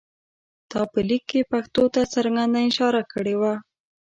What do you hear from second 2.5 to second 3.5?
اشاره کړې